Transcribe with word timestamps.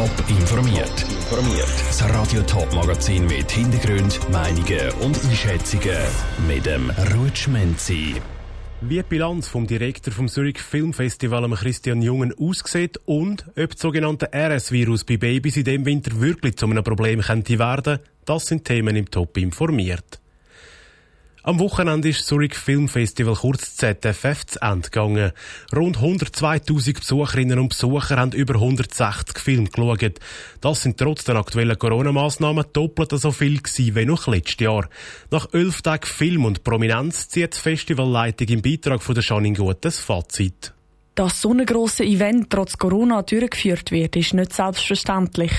Top 0.00 0.30
informiert. 0.30 1.02
Informiert. 1.02 1.68
Das 1.88 2.02
Radio 2.08 2.40
Top 2.44 2.72
Magazin 2.72 3.26
mit 3.26 3.50
Hintergrund, 3.50 4.18
Meinungen 4.30 4.90
und 5.02 5.22
Einschätzungen 5.24 5.98
mit 6.48 6.64
dem 6.64 6.90
Rutschmenzi. 7.14 8.14
Wie 8.80 8.96
die 8.96 9.02
Bilanz 9.02 9.48
vom 9.48 9.66
Direktor 9.66 10.14
vom 10.14 10.28
Zurich 10.28 10.58
Filmfestival 10.58 11.46
Christian 11.50 12.00
Jungen 12.00 12.32
aussieht 12.32 12.98
und 13.04 13.44
ob 13.48 13.72
das 13.72 13.80
sogenannte 13.82 14.30
RS-Virus 14.32 15.04
bei 15.04 15.18
Babys 15.18 15.58
in 15.58 15.64
dem 15.64 15.84
Winter 15.84 16.18
wirklich 16.18 16.56
zu 16.56 16.64
einem 16.64 16.82
Problem 16.82 17.20
könnte 17.20 17.58
werden, 17.58 17.98
das 18.24 18.46
sind 18.46 18.64
Themen 18.64 18.96
im 18.96 19.10
Top 19.10 19.36
informiert. 19.36 20.18
Am 21.42 21.58
Wochenende 21.58 22.10
ist 22.10 22.26
Zurich 22.26 22.54
Film 22.54 22.86
Festival 22.86 23.34
kurz 23.34 23.74
ZFF 23.76 24.44
zu 24.44 24.60
Ende 24.60 24.90
gegangen. 24.90 25.32
Rund 25.74 25.96
102.000 25.96 26.98
Besucherinnen 26.98 27.58
und 27.58 27.70
Besucher 27.70 28.16
haben 28.16 28.32
über 28.32 28.56
160 28.56 29.38
Filme 29.38 29.70
geschaut. 29.70 30.20
Das 30.60 30.82
sind 30.82 30.98
trotz 30.98 31.24
der 31.24 31.36
aktuellen 31.36 31.78
Corona-Massnahmen 31.78 32.66
doppelt 32.74 33.12
so 33.12 33.32
viel 33.32 33.58
gewesen 33.62 33.96
wie 33.96 34.04
noch 34.04 34.26
letztes 34.26 34.60
Jahr. 34.60 34.86
Nach 35.30 35.48
elf 35.54 35.80
Tagen 35.80 36.06
Film 36.06 36.44
und 36.44 36.62
Prominenz 36.62 37.28
zieht 37.28 37.54
die 37.54 37.58
Festivalleitung 37.58 38.48
im 38.48 38.60
Beitrag 38.60 39.02
von 39.02 39.14
der 39.14 39.24
Janine 39.24 39.56
Gutes 39.56 39.98
Fazit. 39.98 40.74
Dass 41.20 41.42
so 41.42 41.50
ein 41.50 41.66
grosses 41.66 42.06
Event 42.06 42.48
trotz 42.48 42.78
Corona 42.78 43.20
durchgeführt 43.20 43.92
wird, 43.92 44.16
ist 44.16 44.32
nicht 44.32 44.54
selbstverständlich. 44.54 45.52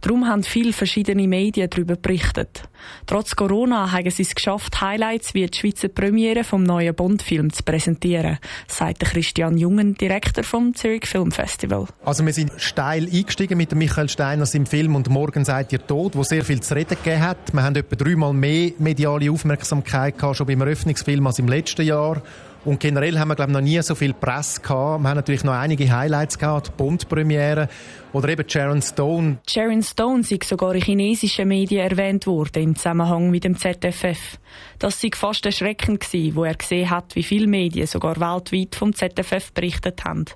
Darum 0.00 0.26
haben 0.26 0.42
viele 0.42 0.72
verschiedene 0.72 1.28
Medien 1.28 1.68
darüber 1.68 1.96
berichtet. 1.96 2.62
Trotz 3.04 3.36
Corona 3.36 3.92
haben 3.92 4.08
sie 4.08 4.22
es 4.22 4.34
geschafft, 4.34 4.80
Highlights 4.80 5.34
wie 5.34 5.44
die 5.44 5.58
Schweizer 5.58 5.88
Premiere 5.88 6.44
vom 6.44 6.62
neuen 6.62 6.94
Bond-Film 6.94 7.52
zu 7.52 7.62
präsentieren, 7.62 8.38
sagt 8.66 9.00
Christian 9.00 9.58
Jungen, 9.58 9.96
Direktor 9.96 10.44
vom 10.44 10.74
Zurich 10.74 11.04
Film 11.04 11.30
Festival. 11.30 11.88
Also 12.02 12.24
wir 12.24 12.32
sind 12.32 12.50
steil 12.56 13.04
eingestiegen 13.04 13.58
mit 13.58 13.74
Michael 13.74 14.08
Steiners 14.08 14.54
im 14.54 14.64
Film 14.64 14.96
«Und 14.96 15.10
morgen 15.10 15.44
seid 15.44 15.74
ihr 15.74 15.86
tot», 15.86 16.16
wo 16.16 16.22
sehr 16.22 16.42
viel 16.42 16.62
zu 16.62 16.74
reden 16.74 16.96
gegeben 16.96 17.20
hat. 17.20 17.52
Wir 17.52 17.62
haben 17.62 17.76
etwa 17.76 17.96
dreimal 17.96 18.32
mehr 18.32 18.70
mediale 18.78 19.30
Aufmerksamkeit 19.30 20.16
gehabt, 20.16 20.38
schon 20.38 20.46
beim 20.46 20.62
Eröffnungsfilm 20.62 21.26
als 21.26 21.38
im 21.38 21.48
letzten 21.48 21.84
Jahr. 21.84 22.22
Und 22.64 22.78
generell 22.78 23.18
haben 23.18 23.28
wir, 23.28 23.34
glaube 23.34 23.50
ich, 23.50 23.54
noch 23.54 23.62
nie 23.62 23.82
so 23.82 23.96
viel 23.96 24.14
Presse 24.14 24.60
gehabt. 24.60 25.02
Wir 25.02 25.08
haben 25.08 25.16
natürlich 25.16 25.42
noch 25.42 25.54
einige 25.54 25.90
Highlights 25.90 26.38
gehabt, 26.38 26.68
die 26.68 26.72
Bond-Premiere 26.76 27.68
oder 28.12 28.28
eben 28.28 28.48
Sharon 28.48 28.80
Stone. 28.80 29.38
Sharon 29.50 29.82
Stone 29.82 30.22
sei 30.22 30.38
sogar 30.44 30.74
in 30.76 30.82
chinesischen 30.82 31.48
Medien 31.48 31.88
erwähnt 31.88 32.26
worden 32.26 32.62
im 32.62 32.76
Zusammenhang 32.76 33.30
mit 33.30 33.42
dem 33.42 33.56
ZFF. 33.56 34.38
Das 34.78 35.00
sei 35.00 35.10
fast 35.12 35.44
erschreckend 35.44 36.00
gewesen, 36.00 36.36
wo 36.36 36.44
er 36.44 36.54
gesehen 36.54 36.88
hat, 36.88 37.16
wie 37.16 37.24
viele 37.24 37.48
Medien 37.48 37.88
sogar 37.88 38.20
weltweit 38.20 38.76
vom 38.76 38.94
ZFF 38.94 39.52
berichtet 39.52 40.04
haben. 40.04 40.26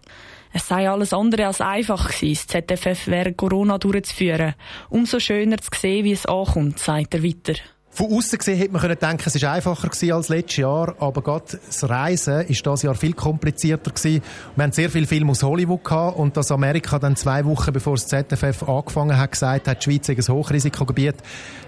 Es 0.52 0.66
sei 0.66 0.90
alles 0.90 1.12
andere 1.12 1.46
als 1.46 1.60
einfach 1.60 2.08
gewesen, 2.10 2.46
das 2.48 2.66
ZFF 2.66 3.06
während 3.06 3.36
Corona 3.36 3.78
durchzuführen. 3.78 4.54
Umso 4.88 5.20
schöner 5.20 5.58
zu 5.58 5.70
sehen, 5.78 6.04
wie 6.04 6.12
es 6.12 6.26
ankommt, 6.26 6.80
sagt 6.80 7.14
er 7.14 7.22
weiter. 7.22 7.54
Von 7.96 8.12
außen 8.12 8.38
gesehen 8.38 8.58
hätte 8.58 8.72
man 8.72 8.82
können 8.82 8.98
denken, 9.00 9.22
es 9.24 9.36
ist 9.36 9.44
einfacher 9.44 9.88
gewesen 9.88 10.12
als 10.12 10.28
letztes 10.28 10.58
Jahr, 10.58 10.94
aber 11.00 11.22
gerade 11.22 11.58
das 11.66 11.88
Reisen 11.88 12.42
ist 12.42 12.66
das 12.66 12.82
Jahr 12.82 12.94
viel 12.94 13.14
komplizierter 13.14 13.90
gewesen. 13.90 14.22
Wir 14.54 14.64
haben 14.64 14.72
sehr 14.72 14.90
viele 14.90 15.06
Filme 15.06 15.30
aus 15.30 15.42
Hollywood 15.42 15.82
gehabt 15.82 16.18
und 16.18 16.36
dass 16.36 16.50
Amerika 16.50 16.98
dann 16.98 17.16
zwei 17.16 17.46
Wochen 17.46 17.72
bevor 17.72 17.94
das 17.94 18.06
ZFF 18.06 18.68
angefangen 18.68 19.16
hat 19.16 19.32
gesagt 19.32 19.66
hat, 19.66 19.78
die 19.78 19.90
Schweiz 19.90 20.10
ist 20.10 20.28
ein 20.28 20.34
Hochrisikogebiet, 20.34 21.14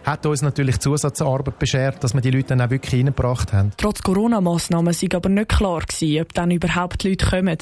hat 0.05 0.27
uns 0.27 0.43
natürlich 0.43 0.79
Zusatzarbeit 0.81 1.59
beschert, 1.59 2.05
dass 2.05 2.13
wir 2.13 2.21
die 2.21 2.31
Leute 2.31 2.49
dann 2.49 2.61
auch 2.61 2.69
wirklich 2.69 3.01
reingebracht 3.01 3.55
haben. 3.55 3.73
Trotz 3.79 4.03
Corona-Massnahmen 4.03 4.93
sei 4.93 5.09
aber 5.15 5.31
nicht 5.31 5.49
klar 5.49 5.81
gewesen, 5.81 6.21
ob 6.21 6.35
dann 6.35 6.51
überhaupt 6.51 7.05
Leute 7.05 7.25
kommen. 7.25 7.57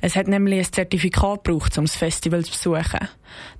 Es 0.00 0.16
hat 0.16 0.26
nämlich 0.26 0.58
ein 0.58 0.72
Zertifikat 0.72 1.44
gebraucht, 1.44 1.78
um 1.78 1.84
das 1.84 1.94
Festival 1.94 2.44
zu 2.44 2.50
besuchen. 2.50 3.08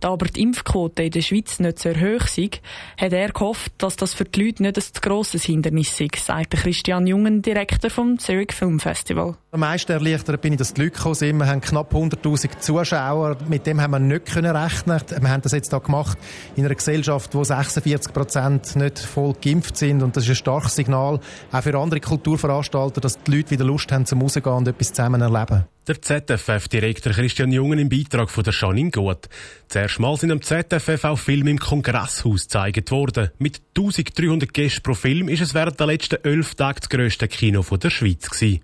Da 0.00 0.10
aber 0.10 0.26
die 0.26 0.42
Impfquote 0.42 1.04
in 1.04 1.10
der 1.10 1.20
Schweiz 1.20 1.58
nicht 1.60 1.78
sehr 1.78 2.00
hoch 2.00 2.26
sei, 2.26 2.50
hat 2.96 3.12
er 3.12 3.28
gehofft, 3.28 3.72
dass 3.78 3.96
das 3.96 4.14
für 4.14 4.24
die 4.24 4.46
Leute 4.46 4.47
nicht 4.60 4.77
ein 4.78 5.00
grosses 5.02 5.44
Hindernis 5.44 5.96
sei, 5.96 6.08
sagt 6.16 6.52
Christian 6.52 7.06
Jungen, 7.06 7.42
Direktor 7.42 7.91
vom 7.91 8.19
Zurich 8.19 8.53
Film 8.53 8.81
Festival. 8.81 9.36
Am 9.58 9.62
meisten 9.62 9.91
erleichtert 9.91 10.41
bin 10.41 10.52
ich, 10.52 10.58
dass 10.60 10.72
die 10.72 10.82
Leute 10.82 10.96
gekommen. 10.96 11.41
Wir 11.41 11.46
haben 11.48 11.60
knapp 11.60 11.92
100'000 11.92 12.60
Zuschauer. 12.60 13.38
Mit 13.48 13.66
dem 13.66 13.80
haben 13.80 13.91
wir 13.91 13.98
nicht 13.98 14.26
können 14.26 14.54
rechnen. 14.54 15.00
Wir 15.20 15.30
haben 15.30 15.42
das 15.42 15.50
jetzt 15.50 15.72
da 15.72 15.78
gemacht 15.78 16.16
in 16.54 16.64
einer 16.64 16.76
Gesellschaft, 16.76 17.34
wo 17.34 17.42
46 17.42 18.12
Prozent 18.12 18.76
nicht 18.76 19.00
voll 19.00 19.34
geimpft 19.42 19.76
sind. 19.76 20.04
Und 20.04 20.16
das 20.16 20.22
ist 20.22 20.30
ein 20.30 20.36
starkes 20.36 20.76
Signal, 20.76 21.18
auch 21.50 21.60
für 21.60 21.76
andere 21.76 21.98
Kulturveranstalter, 21.98 23.00
dass 23.00 23.20
die 23.20 23.32
Leute 23.32 23.50
wieder 23.50 23.64
Lust 23.64 23.91
haben 23.91 24.06
zum 24.06 24.22
Rausgehen 24.22 24.47
und 24.47 24.68
etwas 24.68 24.92
zusammen 24.92 25.22
erleben. 25.22 25.64
Der 25.88 26.02
ZFF-Direktor 26.02 27.12
Christian 27.12 27.50
Jungen 27.50 27.80
im 27.80 27.88
Beitrag 27.88 28.30
von 28.30 28.44
der 28.44 28.52
Janine 28.52 28.92
Gut. 28.92 29.28
Zuerst 29.66 29.98
mal 29.98 30.16
sind 30.16 30.30
am 30.30 30.41
ZFF 30.41 31.02
auch 31.04 31.18
Filme 31.18 31.50
im 31.50 31.58
Kongresshaus 31.58 32.42
gezeigt 32.42 32.92
worden. 32.92 33.30
Mit 33.38 33.60
1300 33.76 34.54
Gästen 34.54 34.82
pro 34.84 34.94
Film 34.94 35.28
ist 35.28 35.41
es 35.41 35.52
während 35.52 35.80
der 35.80 35.88
letzten 35.88 36.22
elf 36.22 36.54
Tage 36.54 36.78
das 36.78 36.88
grösste 36.91 37.26
Kino 37.26 37.62
der 37.62 37.91
Schweiz 37.91 38.30
gewesen. 38.30 38.60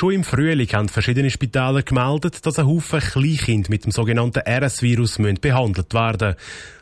Schon 0.00 0.12
im 0.14 0.24
Frühling 0.24 0.72
haben 0.72 0.88
verschiedene 0.88 1.28
Spitäler 1.28 1.82
gemeldet, 1.82 2.46
dass 2.46 2.58
ein 2.58 2.66
Haufen 2.66 3.00
Kleinkind 3.00 3.68
mit 3.68 3.84
dem 3.84 3.92
sogenannten 3.92 4.40
RS-Virus 4.48 5.18
behandelt 5.42 5.92
werden 5.92 6.36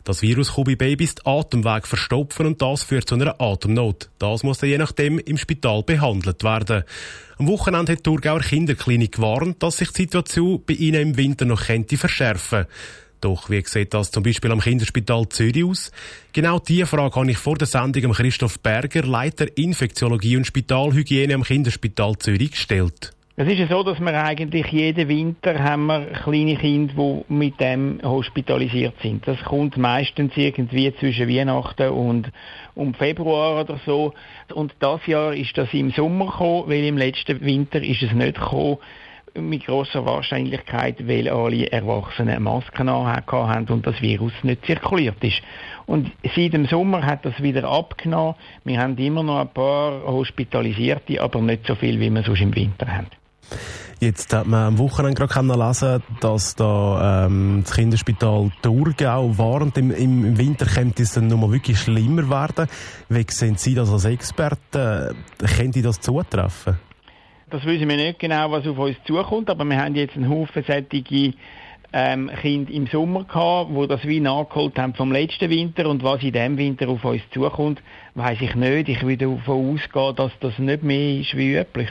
Das 0.04 0.22
Virus 0.22 0.54
kann 0.54 0.62
bei 0.62 0.76
Babys 0.76 1.16
den 1.16 1.26
Atemweg 1.26 1.88
verstopfen 1.88 2.46
und 2.46 2.62
das 2.62 2.84
führt 2.84 3.08
zu 3.08 3.16
einer 3.16 3.40
Atemnot. 3.40 4.08
Das 4.20 4.44
muss 4.44 4.58
dann 4.58 4.70
je 4.70 4.78
nachdem 4.78 5.18
im 5.18 5.36
Spital 5.36 5.82
behandelt 5.82 6.44
werden. 6.44 6.84
Am 7.38 7.48
Wochenende 7.48 7.90
hat 7.90 7.98
die 7.98 8.02
Thurgauer 8.04 8.38
Kinderklinik 8.38 9.16
gewarnt, 9.16 9.64
dass 9.64 9.78
sich 9.78 9.90
die 9.90 10.02
Situation 10.02 10.62
bei 10.64 10.74
ihnen 10.74 11.02
im 11.02 11.16
Winter 11.16 11.44
noch 11.44 11.66
könnte 11.66 11.96
verschärfen 11.96 12.66
doch 13.20 13.50
wie 13.50 13.62
sieht 13.64 13.94
das 13.94 14.10
zum 14.10 14.22
Beispiel 14.22 14.52
am 14.52 14.60
Kinderspital 14.60 15.28
Zürich 15.28 15.64
aus? 15.64 15.92
Genau 16.32 16.58
diese 16.58 16.86
Frage 16.86 17.14
habe 17.16 17.30
ich 17.30 17.38
vor 17.38 17.56
der 17.56 17.66
Sendung 17.66 18.12
Christoph 18.12 18.60
Berger, 18.60 19.02
Leiter 19.02 19.46
Infektiologie 19.56 20.36
und 20.36 20.46
Spitalhygiene 20.46 21.34
am 21.34 21.42
Kinderspital 21.42 22.16
Zürich, 22.18 22.52
gestellt. 22.52 23.12
Es 23.40 23.46
ist 23.46 23.58
ja 23.58 23.68
so, 23.68 23.84
dass 23.84 24.00
wir 24.00 24.24
eigentlich 24.24 24.66
jeden 24.72 25.08
Winter 25.08 25.62
haben 25.62 25.86
wir 25.86 26.06
kleine 26.06 26.56
Kinder, 26.56 26.92
die 26.96 27.32
mit 27.32 27.60
dem 27.60 28.00
hospitalisiert 28.02 28.94
sind. 29.00 29.28
Das 29.28 29.38
kommt 29.44 29.76
meistens 29.76 30.32
irgendwie 30.34 30.92
zwischen 30.98 31.28
Weihnachten 31.28 31.90
und 31.90 32.32
um 32.74 32.94
Februar 32.94 33.60
oder 33.60 33.78
so. 33.86 34.12
Und 34.52 34.74
das 34.80 35.06
Jahr 35.06 35.34
ist 35.34 35.56
das 35.56 35.72
im 35.72 35.92
Sommer 35.92 36.26
gekommen, 36.26 36.64
weil 36.68 36.82
im 36.82 36.98
letzten 36.98 37.40
Winter 37.40 37.80
ist 37.80 38.02
es 38.02 38.12
nicht 38.12 38.34
gekommen 38.34 38.78
mit 39.34 39.66
großer 39.66 40.04
Wahrscheinlichkeit, 40.04 41.06
weil 41.06 41.28
alle 41.28 41.70
Erwachsenen 41.70 42.42
Masken 42.42 42.90
haben 42.90 43.66
und 43.68 43.86
das 43.86 44.00
Virus 44.00 44.32
nicht 44.42 44.64
zirkuliert 44.66 45.22
ist. 45.22 45.42
Und 45.86 46.10
seit 46.36 46.52
dem 46.52 46.66
Sommer 46.66 47.04
hat 47.04 47.24
das 47.24 47.42
wieder 47.42 47.68
abgenommen. 47.68 48.34
Wir 48.64 48.80
haben 48.80 48.96
immer 48.98 49.22
noch 49.22 49.40
ein 49.40 49.48
paar 49.48 50.02
Hospitalisierte, 50.04 51.20
aber 51.20 51.40
nicht 51.40 51.66
so 51.66 51.74
viel, 51.74 51.98
wie 52.00 52.10
wir 52.10 52.22
sonst 52.22 52.40
im 52.40 52.54
Winter 52.54 52.86
haben. 52.86 53.06
Jetzt 54.00 54.32
hat 54.32 54.46
man 54.46 54.66
am 54.66 54.78
Wochenende 54.78 55.26
gerade 55.26 55.66
lesen 55.66 56.02
dass 56.20 56.54
da 56.54 57.26
ähm, 57.26 57.62
das 57.64 57.74
Kinderspital 57.74 58.52
Thurgau 58.62 59.36
warnt, 59.36 59.76
im, 59.76 59.90
im 59.90 60.38
Winter 60.38 60.66
könnte 60.66 61.02
es 61.02 61.14
dann 61.14 61.26
noch 61.26 61.36
mal 61.36 61.50
wirklich 61.50 61.80
schlimmer 61.80 62.30
werden. 62.30 62.68
Wie 63.08 63.26
sehen 63.28 63.56
Sie 63.56 63.74
das 63.74 63.90
als 63.90 64.04
Experte? 64.04 65.16
Könnte 65.56 65.82
das 65.82 66.00
zutreffen? 66.00 66.78
Das 67.50 67.64
wissen 67.64 67.88
wir 67.88 67.96
nicht 67.96 68.18
genau, 68.18 68.50
was 68.50 68.66
auf 68.66 68.78
uns 68.78 68.96
zukommt, 69.06 69.48
aber 69.48 69.64
wir 69.64 69.82
haben 69.82 69.94
jetzt 69.94 70.16
einen 70.16 70.28
Haufen 70.28 70.64
solche 70.66 71.32
ähm, 71.92 72.30
Kinder 72.42 72.70
im 72.70 72.86
Sommer 72.88 73.24
gehabt, 73.24 73.70
wo 73.72 73.86
das 73.86 74.04
wie 74.04 74.20
nachgeholt 74.20 74.78
haben 74.78 74.94
vom 74.94 75.10
letzten 75.10 75.48
Winter 75.48 75.88
und 75.88 76.02
was 76.02 76.22
in 76.22 76.32
diesem 76.32 76.58
Winter 76.58 76.88
auf 76.88 77.04
uns 77.04 77.22
zukommt, 77.32 77.82
weiß 78.14 78.38
ich 78.42 78.54
nicht. 78.54 78.90
Ich 78.90 79.02
würde 79.02 79.26
davon 79.26 79.74
ausgehen, 79.74 80.16
dass 80.16 80.32
das 80.40 80.58
nicht 80.58 80.82
mehr 80.82 81.20
ist 81.20 81.34
wie 81.36 81.56
üblich. 81.56 81.88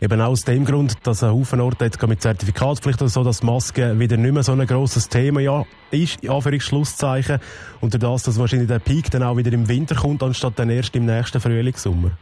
Eben 0.00 0.20
aus 0.20 0.44
dem 0.44 0.64
Grund, 0.64 0.94
dass 1.02 1.22
ein 1.22 1.32
Haufen 1.32 1.60
Orte 1.60 1.86
jetzt 1.86 2.06
mit 2.06 2.22
Zertifikatspflicht 2.22 3.00
oder 3.00 3.08
so, 3.08 3.24
dass 3.24 3.42
Maske 3.42 3.98
wieder 3.98 4.16
nicht 4.16 4.32
mehr 4.32 4.42
so 4.42 4.52
ein 4.52 4.66
grosses 4.66 5.08
Thema 5.08 5.40
ja, 5.40 5.64
ist, 5.90 6.22
in 6.22 6.60
Schlusszeichen. 6.60 7.38
Und 7.80 8.02
das, 8.02 8.22
dass 8.22 8.38
wahrscheinlich 8.38 8.68
der 8.68 8.78
Peak 8.78 9.10
dann 9.10 9.22
auch 9.22 9.36
wieder 9.36 9.52
im 9.52 9.68
Winter 9.68 9.94
kommt, 9.94 10.22
anstatt 10.22 10.58
dann 10.58 10.70
erst 10.70 10.96
im 10.96 11.06
nächsten 11.06 11.40
Frühlingssommer. 11.40 12.12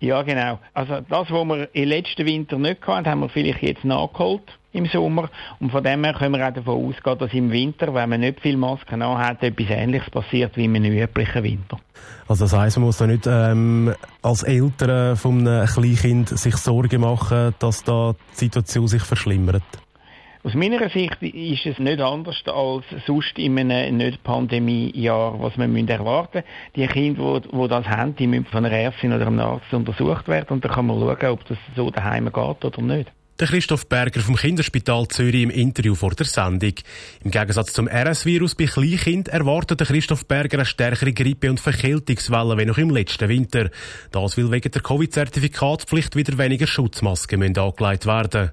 Ja, 0.00 0.22
genau. 0.22 0.58
Also 0.74 1.00
das, 1.08 1.30
was 1.30 1.44
wir 1.46 1.68
im 1.72 1.88
letzten 1.88 2.26
Winter 2.26 2.58
nicht 2.58 2.86
hatten, 2.86 3.08
haben 3.08 3.20
wir 3.20 3.28
vielleicht 3.28 3.62
jetzt 3.62 3.84
nachgeholt 3.84 4.42
im 4.72 4.86
Sommer. 4.86 5.30
Und 5.58 5.72
von 5.72 5.82
dem 5.82 6.04
her 6.04 6.12
können 6.12 6.36
wir 6.36 6.46
auch 6.46 6.52
davon 6.52 6.86
ausgehen, 6.86 7.18
dass 7.18 7.32
im 7.32 7.50
Winter, 7.50 7.94
wenn 7.94 8.10
man 8.10 8.20
nicht 8.20 8.40
viel 8.40 8.58
Masken 8.58 9.02
hat, 9.02 9.42
etwas 9.42 9.70
Ähnliches 9.70 10.10
passiert 10.10 10.56
wie 10.56 10.66
im 10.66 10.74
üblichen 10.74 11.42
Winter. 11.42 11.78
Also 12.28 12.44
das 12.44 12.52
heisst, 12.52 12.76
man 12.76 12.86
muss 12.86 12.98
da 12.98 13.06
nicht 13.06 13.26
ähm, 13.26 13.94
als 14.20 14.42
Eltern 14.42 15.16
von 15.16 15.46
einem 15.48 15.66
Kleinkind 15.66 16.28
sich 16.28 16.56
Sorgen 16.56 17.00
machen, 17.00 17.54
dass 17.58 17.82
da 17.82 18.14
die 18.32 18.36
Situation 18.36 18.88
sich 18.88 19.02
verschlimmert? 19.02 19.62
Aus 20.46 20.54
meiner 20.54 20.88
Sicht 20.90 21.20
ist 21.22 21.66
es 21.66 21.80
nicht 21.80 22.00
anders 22.00 22.40
als 22.46 22.84
sonst 23.04 23.36
in 23.36 23.58
einem 23.58 23.96
Nicht-Pandemie-Jahr, 23.96 25.40
was 25.40 25.56
man 25.56 25.88
erwarten 25.88 26.44
müssen. 26.44 26.46
Die 26.76 26.86
Kinder, 26.86 27.40
die, 27.40 27.68
das 27.68 27.86
haben, 27.86 28.14
die 28.14 28.28
müssen 28.28 28.44
von 28.44 28.64
einer 28.64 28.72
Ärztin 28.72 29.12
oder 29.12 29.26
einem 29.26 29.40
Arzt 29.40 29.74
untersucht 29.74 30.28
werden 30.28 30.50
und 30.50 30.64
dann 30.64 30.70
kann 30.70 30.86
man 30.86 31.00
schauen, 31.00 31.32
ob 31.32 31.44
das 31.48 31.58
so 31.74 31.90
daheim 31.90 32.26
geht 32.26 32.64
oder 32.64 32.80
nicht. 32.80 33.10
Der 33.40 33.48
Christoph 33.48 33.88
Berger 33.88 34.20
vom 34.20 34.36
Kinderspital 34.36 35.08
Zürich 35.08 35.42
im 35.42 35.50
Interview 35.50 35.96
vor 35.96 36.12
der 36.12 36.26
Sendung. 36.26 36.74
Im 37.24 37.32
Gegensatz 37.32 37.72
zum 37.72 37.88
RS-Virus 37.88 38.54
bei 38.54 38.66
Kleinkind 38.66 39.26
erwartet 39.26 39.80
der 39.80 39.88
Christoph 39.88 40.26
Berger 40.26 40.58
eine 40.58 40.64
stärkere 40.64 41.12
Grippe- 41.12 41.50
und 41.50 41.58
Verkältungswelle 41.58 42.56
wie 42.56 42.66
noch 42.66 42.78
im 42.78 42.90
letzten 42.90 43.28
Winter. 43.28 43.68
Das 44.12 44.36
will 44.36 44.52
wegen 44.52 44.70
der 44.70 44.80
Covid-Zertifikatspflicht 44.80 46.14
wieder 46.14 46.38
weniger 46.38 46.68
Schutzmasken 46.68 47.40
müssen 47.40 47.58
angelegt 47.58 48.06
werden. 48.06 48.52